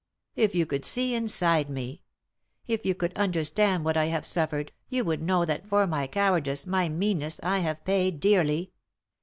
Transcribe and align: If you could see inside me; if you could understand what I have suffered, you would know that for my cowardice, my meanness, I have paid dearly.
If 0.35 0.55
you 0.55 0.65
could 0.65 0.83
see 0.83 1.13
inside 1.13 1.69
me; 1.69 2.01
if 2.65 2.87
you 2.87 2.95
could 2.95 3.15
understand 3.15 3.85
what 3.85 3.95
I 3.95 4.05
have 4.05 4.25
suffered, 4.25 4.71
you 4.89 5.05
would 5.05 5.21
know 5.21 5.45
that 5.45 5.67
for 5.67 5.85
my 5.85 6.07
cowardice, 6.07 6.65
my 6.65 6.89
meanness, 6.89 7.39
I 7.43 7.59
have 7.59 7.85
paid 7.85 8.19
dearly. 8.19 8.71